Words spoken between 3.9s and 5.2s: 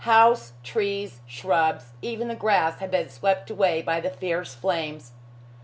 the fierce flames.